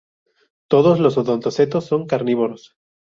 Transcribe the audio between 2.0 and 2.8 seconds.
carnívoros.